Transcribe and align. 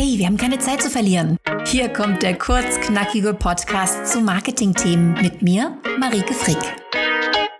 Hey, 0.00 0.16
wir 0.16 0.26
haben 0.26 0.36
keine 0.36 0.60
Zeit 0.60 0.80
zu 0.80 0.90
verlieren. 0.90 1.38
Hier 1.66 1.92
kommt 1.92 2.22
der 2.22 2.38
kurzknackige 2.38 3.34
Podcast 3.34 4.06
zu 4.06 4.20
Marketingthemen 4.20 5.14
mit 5.14 5.42
mir, 5.42 5.76
Marike 5.98 6.34
Frick. 6.34 6.56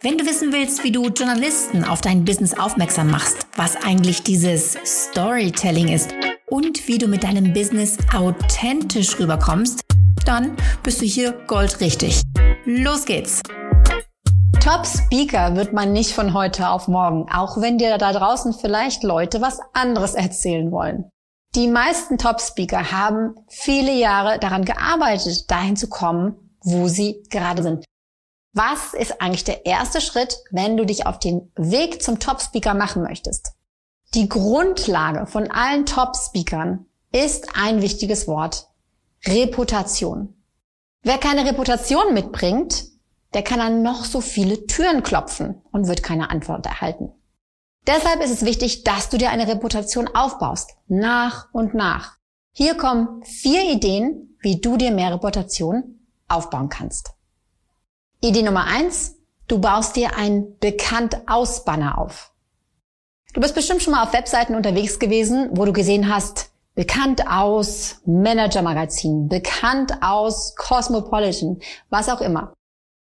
Wenn 0.00 0.16
du 0.16 0.24
wissen 0.24 0.50
willst, 0.50 0.82
wie 0.82 0.90
du 0.90 1.08
Journalisten 1.08 1.84
auf 1.84 2.00
dein 2.00 2.24
Business 2.24 2.58
aufmerksam 2.58 3.10
machst, 3.10 3.46
was 3.56 3.76
eigentlich 3.84 4.22
dieses 4.22 4.78
Storytelling 4.82 5.88
ist 5.88 6.14
und 6.48 6.88
wie 6.88 6.96
du 6.96 7.06
mit 7.06 7.22
deinem 7.22 7.52
Business 7.52 7.98
authentisch 8.16 9.20
rüberkommst, 9.20 9.82
dann 10.24 10.56
bist 10.82 11.02
du 11.02 11.04
hier 11.04 11.32
goldrichtig. 11.46 12.22
Los 12.64 13.04
geht's! 13.04 13.42
Top 14.58 14.86
Speaker 14.86 15.54
wird 15.54 15.74
man 15.74 15.92
nicht 15.92 16.12
von 16.12 16.32
heute 16.32 16.70
auf 16.70 16.88
morgen, 16.88 17.26
auch 17.30 17.60
wenn 17.60 17.76
dir 17.76 17.98
da 17.98 18.14
draußen 18.14 18.54
vielleicht 18.54 19.02
Leute 19.02 19.42
was 19.42 19.60
anderes 19.74 20.14
erzählen 20.14 20.72
wollen. 20.72 21.12
Die 21.54 21.68
meisten 21.68 22.16
Top 22.16 22.40
Speaker 22.40 22.92
haben 22.92 23.34
viele 23.46 23.92
Jahre 23.92 24.38
daran 24.38 24.64
gearbeitet, 24.64 25.50
dahin 25.50 25.76
zu 25.76 25.88
kommen, 25.88 26.56
wo 26.62 26.88
sie 26.88 27.22
gerade 27.28 27.62
sind. 27.62 27.84
Was 28.54 28.94
ist 28.94 29.20
eigentlich 29.20 29.44
der 29.44 29.66
erste 29.66 30.00
Schritt, 30.00 30.38
wenn 30.50 30.78
du 30.78 30.86
dich 30.86 31.06
auf 31.06 31.18
den 31.18 31.52
Weg 31.56 32.02
zum 32.02 32.18
Top 32.18 32.40
Speaker 32.40 32.72
machen 32.72 33.02
möchtest? 33.02 33.52
Die 34.14 34.30
Grundlage 34.30 35.26
von 35.26 35.50
allen 35.50 35.84
Top 35.84 36.16
Speakern 36.16 36.86
ist 37.12 37.48
ein 37.54 37.82
wichtiges 37.82 38.26
Wort. 38.26 38.68
Reputation. 39.26 40.34
Wer 41.02 41.18
keine 41.18 41.44
Reputation 41.44 42.14
mitbringt, 42.14 42.84
der 43.34 43.42
kann 43.42 43.60
an 43.60 43.82
noch 43.82 44.04
so 44.04 44.20
viele 44.20 44.66
Türen 44.66 45.02
klopfen 45.02 45.62
und 45.70 45.86
wird 45.86 46.02
keine 46.02 46.30
Antwort 46.30 46.64
erhalten. 46.64 47.12
Deshalb 47.86 48.22
ist 48.22 48.30
es 48.30 48.44
wichtig, 48.44 48.84
dass 48.84 49.08
du 49.08 49.18
dir 49.18 49.30
eine 49.30 49.48
Reputation 49.48 50.08
aufbaust, 50.08 50.70
nach 50.86 51.48
und 51.52 51.74
nach. 51.74 52.16
Hier 52.52 52.76
kommen 52.76 53.24
vier 53.24 53.70
Ideen, 53.70 54.36
wie 54.40 54.60
du 54.60 54.76
dir 54.76 54.92
mehr 54.92 55.12
Reputation 55.12 56.06
aufbauen 56.28 56.68
kannst. 56.68 57.10
Idee 58.20 58.42
Nummer 58.42 58.66
eins, 58.66 59.16
du 59.48 59.58
baust 59.58 59.96
dir 59.96 60.16
ein 60.16 60.56
Bekannt-aus-Banner 60.60 61.98
auf. 61.98 62.32
Du 63.34 63.40
bist 63.40 63.54
bestimmt 63.54 63.82
schon 63.82 63.94
mal 63.94 64.04
auf 64.04 64.12
Webseiten 64.12 64.54
unterwegs 64.54 64.98
gewesen, 64.98 65.48
wo 65.52 65.64
du 65.64 65.72
gesehen 65.72 66.14
hast, 66.14 66.50
bekannt 66.74 67.26
aus 67.26 68.00
Manager 68.06 68.62
Magazin, 68.62 69.28
bekannt 69.28 70.02
aus 70.02 70.54
Cosmopolitan, 70.54 71.58
was 71.90 72.08
auch 72.08 72.20
immer. 72.20 72.52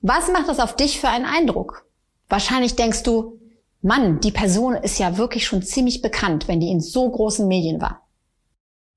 Was 0.00 0.28
macht 0.28 0.48
das 0.48 0.58
auf 0.58 0.74
dich 0.74 1.00
für 1.00 1.08
einen 1.08 1.24
Eindruck? 1.24 1.86
Wahrscheinlich 2.28 2.74
denkst 2.74 3.02
du, 3.02 3.38
Mann, 3.86 4.18
die 4.18 4.32
Person 4.32 4.74
ist 4.74 4.98
ja 4.98 5.16
wirklich 5.16 5.46
schon 5.46 5.62
ziemlich 5.62 6.02
bekannt, 6.02 6.48
wenn 6.48 6.58
die 6.58 6.70
in 6.70 6.80
so 6.80 7.08
großen 7.08 7.46
Medien 7.46 7.80
war. 7.80 8.02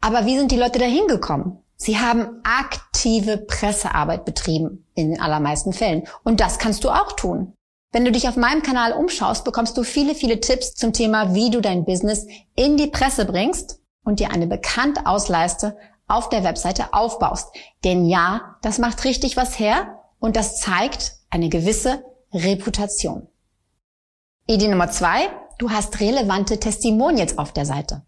Aber 0.02 0.26
wie 0.26 0.36
sind 0.36 0.52
die 0.52 0.58
Leute 0.58 0.80
dahin 0.80 1.08
gekommen? 1.08 1.60
Sie 1.76 2.00
haben 2.00 2.42
aktive 2.44 3.38
Pressearbeit 3.38 4.26
betrieben, 4.26 4.88
in 4.96 5.12
den 5.12 5.22
allermeisten 5.22 5.74
Fällen. 5.74 6.08
Und 6.24 6.40
das 6.40 6.58
kannst 6.58 6.84
du 6.84 6.90
auch 6.90 7.14
tun. 7.14 7.54
Wenn 7.92 8.04
du 8.04 8.12
dich 8.12 8.28
auf 8.28 8.36
meinem 8.36 8.64
Kanal 8.64 8.94
umschaust, 8.94 9.46
bekommst 9.46 9.78
du 9.78 9.84
viele, 9.84 10.16
viele 10.16 10.40
Tipps 10.42 10.74
zum 10.74 10.92
Thema, 10.92 11.34
wie 11.36 11.52
du 11.52 11.62
dein 11.62 11.86
Business 11.86 12.26
in 12.56 12.76
die 12.76 12.88
Presse 12.88 13.26
bringst 13.26 13.80
und 14.04 14.20
dir 14.20 14.32
eine 14.32 14.48
bekannte 14.48 15.06
Ausleiste 15.06 15.78
auf 16.08 16.30
der 16.30 16.44
Webseite 16.44 16.94
aufbaust. 16.94 17.56
Denn 17.84 18.06
ja, 18.06 18.58
das 18.64 18.80
macht 18.80 19.06
richtig 19.06 19.38
was 19.38 19.60
her 19.60 20.00
und 20.20 20.36
das 20.36 20.60
zeigt 20.60 21.14
eine 21.30 21.50
gewisse 21.50 22.04
Reputation. 22.34 23.29
Idee 24.50 24.68
Nummer 24.68 24.90
zwei, 24.90 25.30
du 25.60 25.70
hast 25.70 26.00
relevante 26.00 26.60
Testimonials 26.60 27.38
auf 27.38 27.54
der 27.54 27.68
Seite. 27.68 28.02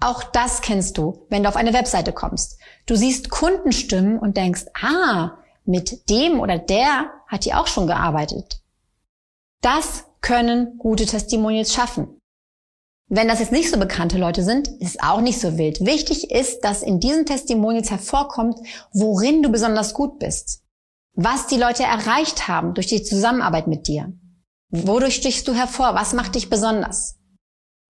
Auch 0.00 0.22
das 0.22 0.62
kennst 0.62 0.96
du, 0.96 1.26
wenn 1.28 1.42
du 1.42 1.48
auf 1.50 1.56
eine 1.56 1.74
Webseite 1.74 2.14
kommst. 2.14 2.58
Du 2.86 2.96
siehst 2.96 3.28
Kundenstimmen 3.28 4.18
und 4.18 4.38
denkst, 4.38 4.64
ah, 4.80 5.32
mit 5.66 6.08
dem 6.08 6.40
oder 6.40 6.56
der 6.56 7.10
hat 7.26 7.44
die 7.44 7.52
auch 7.52 7.66
schon 7.66 7.86
gearbeitet. 7.86 8.62
Das 9.60 10.04
können 10.22 10.78
gute 10.78 11.04
Testimonials 11.04 11.74
schaffen. 11.74 12.18
Wenn 13.08 13.28
das 13.28 13.40
jetzt 13.40 13.52
nicht 13.52 13.70
so 13.70 13.78
bekannte 13.78 14.16
Leute 14.16 14.44
sind, 14.44 14.68
ist 14.80 15.02
auch 15.02 15.20
nicht 15.20 15.38
so 15.38 15.58
wild. 15.58 15.84
Wichtig 15.84 16.30
ist, 16.30 16.64
dass 16.64 16.82
in 16.82 16.98
diesen 16.98 17.26
Testimonials 17.26 17.90
hervorkommt, 17.90 18.56
worin 18.94 19.42
du 19.42 19.50
besonders 19.50 19.92
gut 19.92 20.18
bist 20.18 20.62
was 21.14 21.46
die 21.46 21.56
Leute 21.56 21.82
erreicht 21.82 22.48
haben 22.48 22.74
durch 22.74 22.86
die 22.86 23.02
Zusammenarbeit 23.02 23.66
mit 23.66 23.86
dir. 23.86 24.12
Wodurch 24.72 25.16
stichst 25.16 25.46
du 25.46 25.54
hervor? 25.54 25.94
Was 25.94 26.14
macht 26.14 26.34
dich 26.34 26.48
besonders? 26.48 27.18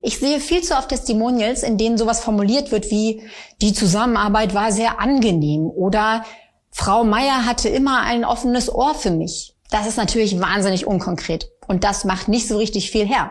Ich 0.00 0.19
sehe 0.19 0.41
viel 0.41 0.62
zu 0.62 0.76
oft 0.76 0.88
Testimonials, 0.88 1.62
in 1.62 1.78
denen 1.78 1.97
sowas 1.97 2.20
formuliert 2.20 2.72
wird 2.72 2.91
wie, 2.91 3.22
die 3.60 3.72
Zusammenarbeit 3.72 4.53
war 4.53 4.72
sehr 4.72 5.00
angenehm 5.00 5.70
oder 5.70 6.25
Frau 6.72 7.04
Meier 7.04 7.47
hatte 7.47 7.69
immer 7.69 8.00
ein 8.03 8.25
offenes 8.25 8.69
Ohr 8.75 8.97
für 8.97 9.12
mich. 9.12 9.56
Das 9.70 9.87
ist 9.87 9.97
natürlich 9.97 10.41
wahnsinnig 10.41 10.87
unkonkret 10.87 11.53
und 11.69 11.84
das 11.84 12.04
macht 12.04 12.26
nicht 12.26 12.48
so 12.48 12.59
richtig 12.59 12.91
viel 12.91 13.06
her. 13.06 13.31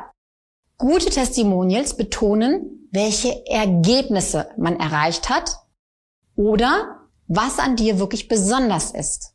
Gute 0.78 1.10
Testimonials 1.10 1.98
betonen, 1.98 2.88
welche 2.92 3.46
Ergebnisse 3.48 4.48
man 4.58 4.80
erreicht 4.80 5.30
hat 5.30 5.58
oder 6.38 7.02
was 7.28 7.60
an 7.60 7.76
dir 7.76 8.00
wirklich 8.00 8.30
besonders 8.30 8.92
ist. 8.92 9.34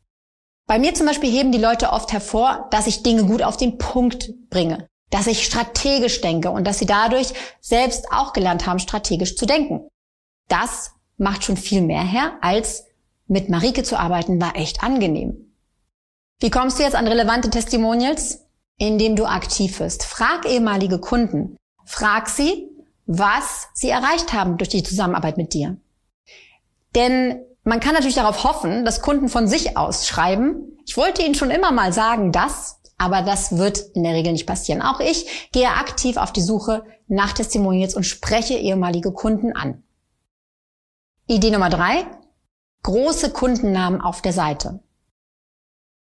Bei 0.67 0.79
mir 0.79 0.93
zum 0.93 1.07
Beispiel 1.07 1.31
heben 1.31 1.53
die 1.53 1.57
Leute 1.57 1.91
oft 1.91 2.11
hervor, 2.11 2.67
dass 2.71 2.87
ich 2.87 3.01
Dinge 3.01 3.23
gut 3.23 3.41
auf 3.41 3.55
den 3.55 3.77
Punkt 3.77 4.33
bringe, 4.49 4.89
dass 5.09 5.25
ich 5.25 5.45
strategisch 5.45 6.19
denke 6.19 6.51
und 6.51 6.67
dass 6.67 6.79
sie 6.79 6.85
dadurch 6.85 7.33
selbst 7.61 8.11
auch 8.11 8.33
gelernt 8.33 8.67
haben, 8.67 8.79
strategisch 8.79 9.37
zu 9.37 9.45
denken. 9.45 9.87
Das 10.49 10.91
macht 11.17 11.45
schon 11.45 11.55
viel 11.55 11.81
mehr 11.81 12.03
her, 12.03 12.33
als 12.41 12.85
mit 13.27 13.49
Marike 13.49 13.83
zu 13.83 13.97
arbeiten, 13.97 14.41
war 14.41 14.55
echt 14.55 14.83
angenehm. 14.83 15.53
Wie 16.39 16.49
kommst 16.49 16.79
du 16.79 16.83
jetzt 16.83 16.95
an 16.95 17.07
relevante 17.07 17.49
Testimonials? 17.49 18.43
Indem 18.77 19.15
du 19.15 19.25
aktiv 19.25 19.79
wirst. 19.79 20.03
Frag 20.03 20.45
ehemalige 20.45 20.99
Kunden. 20.99 21.57
Frag 21.85 22.29
sie, 22.29 22.69
was 23.07 23.69
sie 23.73 23.89
erreicht 23.89 24.33
haben 24.33 24.57
durch 24.57 24.69
die 24.69 24.83
Zusammenarbeit 24.83 25.37
mit 25.37 25.53
dir. 25.53 25.77
Denn 26.93 27.41
man 27.67 27.81
kann 27.81 27.93
natürlich 27.93 28.15
darauf 28.15 28.45
hoffen, 28.45 28.85
dass 28.85 29.01
Kunden 29.01 29.27
von 29.27 29.47
sich 29.47 29.77
aus 29.77 30.07
schreiben, 30.07 30.77
ich 30.85 30.95
wollte 30.95 31.21
Ihnen 31.21 31.35
schon 31.35 31.51
immer 31.51 31.71
mal 31.71 31.91
sagen, 31.91 32.31
dass, 32.31 32.79
aber 32.97 33.23
das 33.23 33.57
wird 33.57 33.79
in 33.93 34.03
der 34.03 34.13
Regel 34.13 34.31
nicht 34.31 34.47
passieren. 34.47 34.81
Auch 34.81 35.01
ich 35.01 35.49
gehe 35.51 35.67
aktiv 35.67 36.15
auf 36.15 36.31
die 36.31 36.41
Suche 36.41 36.85
nach 37.07 37.33
Testimonials 37.33 37.93
und 37.93 38.05
spreche 38.05 38.53
ehemalige 38.53 39.11
Kunden 39.11 39.53
an. 39.53 39.83
Idee 41.27 41.51
Nummer 41.51 41.69
drei. 41.69 42.05
Große 42.83 43.31
Kundennamen 43.31 43.99
auf 43.99 44.21
der 44.21 44.31
Seite. 44.31 44.79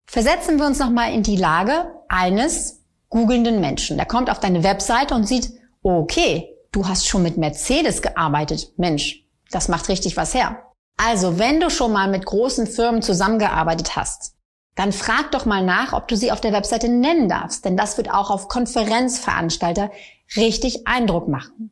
Versetzen 0.05 0.57
wir 0.57 0.65
uns 0.65 0.79
nochmal 0.79 1.13
in 1.13 1.21
die 1.21 1.35
Lage 1.35 1.91
eines 2.07 2.81
googelnden 3.09 3.59
Menschen. 3.59 3.97
Der 3.97 4.05
kommt 4.05 4.29
auf 4.29 4.39
deine 4.39 4.63
Webseite 4.63 5.15
und 5.15 5.27
sieht, 5.27 5.51
okay, 5.83 6.55
du 6.71 6.87
hast 6.87 7.09
schon 7.09 7.23
mit 7.23 7.35
Mercedes 7.35 8.01
gearbeitet. 8.01 8.71
Mensch, 8.77 9.25
das 9.49 9.67
macht 9.67 9.89
richtig 9.89 10.15
was 10.15 10.33
her. 10.33 10.70
Also, 11.03 11.39
wenn 11.39 11.59
du 11.59 11.71
schon 11.71 11.93
mal 11.93 12.07
mit 12.07 12.27
großen 12.27 12.67
Firmen 12.67 13.01
zusammengearbeitet 13.01 13.95
hast, 13.95 14.35
dann 14.75 14.91
frag 14.91 15.31
doch 15.31 15.45
mal 15.45 15.65
nach, 15.65 15.93
ob 15.93 16.07
du 16.07 16.15
sie 16.15 16.31
auf 16.31 16.41
der 16.41 16.53
Webseite 16.53 16.89
nennen 16.89 17.27
darfst, 17.27 17.65
denn 17.65 17.75
das 17.75 17.97
wird 17.97 18.11
auch 18.11 18.29
auf 18.29 18.47
Konferenzveranstalter 18.47 19.89
richtig 20.35 20.87
Eindruck 20.87 21.27
machen. 21.27 21.71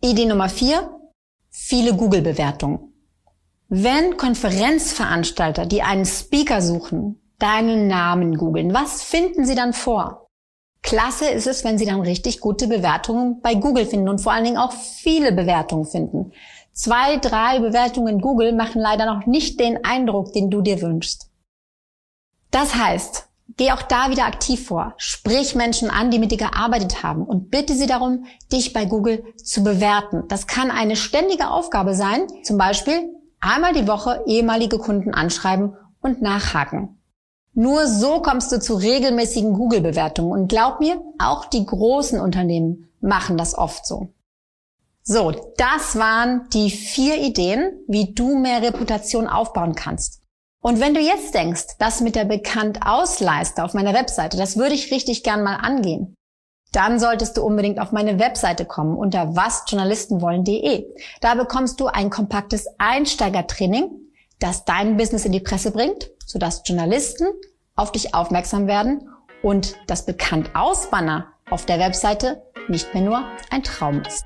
Idee 0.00 0.26
Nummer 0.26 0.48
vier, 0.48 0.96
viele 1.50 1.96
Google-Bewertungen. 1.96 2.92
Wenn 3.68 4.16
Konferenzveranstalter, 4.16 5.66
die 5.66 5.82
einen 5.82 6.06
Speaker 6.06 6.62
suchen, 6.62 7.20
deinen 7.40 7.88
Namen 7.88 8.36
googeln, 8.36 8.72
was 8.72 9.02
finden 9.02 9.44
sie 9.44 9.56
dann 9.56 9.72
vor? 9.72 10.28
Klasse 10.82 11.28
ist 11.30 11.46
es, 11.46 11.64
wenn 11.64 11.78
sie 11.78 11.86
dann 11.86 12.00
richtig 12.00 12.40
gute 12.40 12.68
Bewertungen 12.68 13.40
bei 13.40 13.54
Google 13.54 13.86
finden 13.86 14.08
und 14.08 14.20
vor 14.20 14.32
allen 14.32 14.44
Dingen 14.44 14.58
auch 14.58 14.72
viele 14.72 15.32
Bewertungen 15.32 15.86
finden. 15.86 16.32
Zwei, 16.72 17.18
drei 17.18 17.60
Bewertungen 17.60 18.14
in 18.14 18.20
Google 18.20 18.54
machen 18.54 18.80
leider 18.80 19.06
noch 19.06 19.26
nicht 19.26 19.60
den 19.60 19.84
Eindruck, 19.84 20.32
den 20.32 20.50
du 20.50 20.62
dir 20.62 20.80
wünschst. 20.80 21.30
Das 22.50 22.74
heißt, 22.74 23.28
geh 23.56 23.72
auch 23.72 23.82
da 23.82 24.10
wieder 24.10 24.24
aktiv 24.24 24.66
vor. 24.66 24.94
Sprich 24.96 25.54
Menschen 25.54 25.90
an, 25.90 26.10
die 26.10 26.18
mit 26.18 26.32
dir 26.32 26.38
gearbeitet 26.38 27.02
haben 27.02 27.24
und 27.24 27.50
bitte 27.50 27.74
sie 27.74 27.86
darum, 27.86 28.24
dich 28.50 28.72
bei 28.72 28.86
Google 28.86 29.22
zu 29.36 29.62
bewerten. 29.62 30.24
Das 30.28 30.46
kann 30.46 30.70
eine 30.70 30.96
ständige 30.96 31.50
Aufgabe 31.50 31.94
sein. 31.94 32.26
Zum 32.42 32.56
Beispiel 32.56 33.10
einmal 33.40 33.74
die 33.74 33.88
Woche 33.88 34.22
ehemalige 34.26 34.78
Kunden 34.78 35.12
anschreiben 35.12 35.76
und 36.00 36.22
nachhaken. 36.22 37.02
Nur 37.54 37.86
so 37.86 38.22
kommst 38.22 38.50
du 38.50 38.58
zu 38.58 38.76
regelmäßigen 38.76 39.52
Google-Bewertungen. 39.52 40.32
Und 40.32 40.48
glaub 40.48 40.80
mir, 40.80 41.02
auch 41.18 41.44
die 41.44 41.66
großen 41.66 42.18
Unternehmen 42.18 42.88
machen 43.00 43.36
das 43.36 43.56
oft 43.56 43.84
so. 43.84 44.14
So, 45.04 45.32
das 45.56 45.96
waren 45.96 46.48
die 46.50 46.70
vier 46.70 47.18
Ideen, 47.18 47.84
wie 47.88 48.14
du 48.14 48.38
mehr 48.38 48.62
Reputation 48.62 49.26
aufbauen 49.26 49.74
kannst. 49.74 50.20
Und 50.62 50.78
wenn 50.78 50.94
du 50.94 51.00
jetzt 51.00 51.34
denkst, 51.34 51.76
das 51.80 52.00
mit 52.00 52.14
der 52.14 52.24
bekannt 52.24 52.80
Ausleiste 52.86 53.64
auf 53.64 53.74
meiner 53.74 53.94
Webseite, 53.94 54.36
das 54.36 54.56
würde 54.56 54.76
ich 54.76 54.92
richtig 54.92 55.24
gern 55.24 55.42
mal 55.42 55.56
angehen, 55.56 56.14
dann 56.70 57.00
solltest 57.00 57.36
du 57.36 57.42
unbedingt 57.42 57.80
auf 57.80 57.90
meine 57.90 58.20
Webseite 58.20 58.64
kommen 58.64 58.96
unter 58.96 59.34
wasjournalistenwollen.de. 59.34 60.86
Da 61.20 61.34
bekommst 61.34 61.80
du 61.80 61.86
ein 61.86 62.08
kompaktes 62.08 62.66
Einsteigertraining, 62.78 63.90
das 64.38 64.64
dein 64.64 64.96
Business 64.96 65.24
in 65.24 65.32
die 65.32 65.40
Presse 65.40 65.72
bringt, 65.72 66.10
sodass 66.24 66.62
Journalisten 66.64 67.26
auf 67.74 67.90
dich 67.90 68.14
aufmerksam 68.14 68.68
werden 68.68 69.08
und 69.42 69.76
das 69.88 70.06
bekannt 70.06 70.50
Ausbanner 70.54 71.26
auf 71.50 71.66
der 71.66 71.80
Webseite 71.80 72.42
nicht 72.68 72.94
mehr 72.94 73.02
nur 73.02 73.24
ein 73.50 73.64
Traum 73.64 74.00
ist. 74.02 74.24